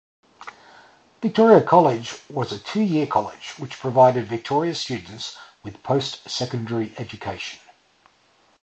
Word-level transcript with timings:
Victoria 1.21 1.61
College 1.63 2.15
was 2.27 2.51
a 2.51 2.57
two-year 2.57 3.05
college 3.05 3.53
which 3.59 3.77
provided 3.77 4.25
Victoria 4.25 4.73
students 4.73 5.37
with 5.61 5.83
post-secondary 5.83 6.91
education. 6.97 7.59